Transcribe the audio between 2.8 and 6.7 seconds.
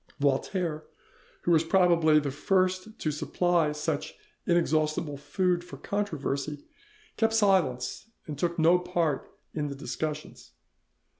to supply such inexhaustible food for controversy,